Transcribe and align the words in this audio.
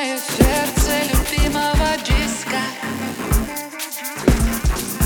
Сердце 0.00 0.92
любимого 1.12 1.94
диска. 1.98 2.62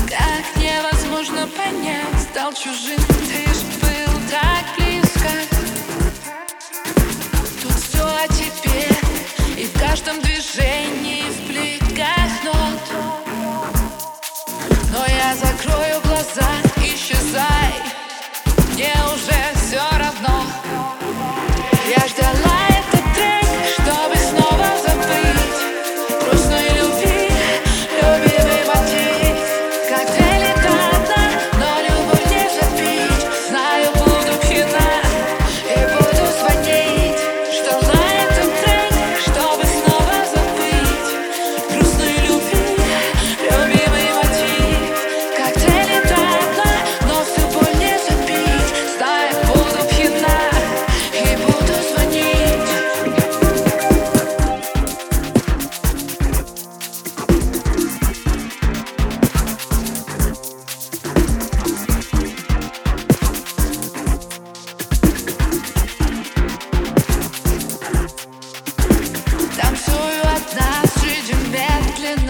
Как 0.07 0.55
невозможно 0.55 1.49
понять 1.49 2.21
Стал 2.31 2.53
чужим, 2.53 3.01
ты 3.27 3.45
был 3.81 4.13
так 4.31 4.63
близко. 4.77 5.31
Тут 7.61 7.73
все 7.73 8.05
о 8.05 8.25
тебе 8.29 8.87
И 9.57 9.67
каждом 9.77 10.21
движении 10.21 11.23
в 11.23 11.47
плитках 11.47 12.31
нот. 12.45 12.81
Но 14.93 15.05
я 15.07 15.35
закрою 15.35 15.99
глаза, 16.05 16.49
исчезай 16.77 17.73
Мне 18.71 18.93
уже 19.13 19.43
все 19.55 19.81
равно. 19.99 20.45
Я 21.85 22.07
ждала 22.07 22.44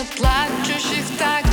Отла 0.06 0.48
чужих 0.66 1.06
так 1.18 1.45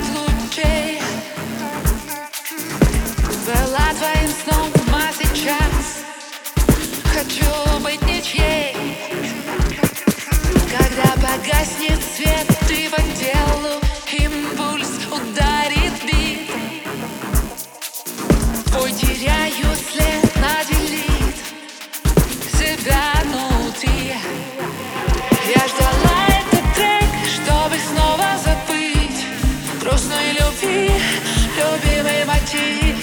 мочи 32.24 32.94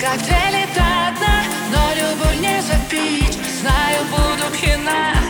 Коктейли 0.00 0.66
до 0.74 0.90
дна, 1.16 1.36
но 1.72 1.94
любовь 1.94 2.40
не 2.40 2.60
запить. 2.62 3.38
Знаю, 3.60 4.00
буду 4.10 4.50
пьяна 4.52 5.23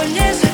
πολλές 0.00 0.49